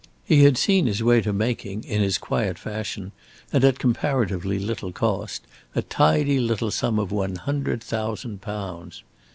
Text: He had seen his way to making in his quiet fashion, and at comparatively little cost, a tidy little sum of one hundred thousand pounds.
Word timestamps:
He 0.23 0.45
had 0.45 0.57
seen 0.57 0.87
his 0.87 1.03
way 1.03 1.21
to 1.21 1.31
making 1.31 1.83
in 1.83 2.01
his 2.01 2.17
quiet 2.17 2.57
fashion, 2.57 3.11
and 3.53 3.63
at 3.63 3.77
comparatively 3.77 4.57
little 4.57 4.91
cost, 4.91 5.45
a 5.75 5.83
tidy 5.83 6.39
little 6.39 6.71
sum 6.71 6.97
of 6.97 7.11
one 7.11 7.35
hundred 7.35 7.83
thousand 7.83 8.41
pounds. 8.41 9.03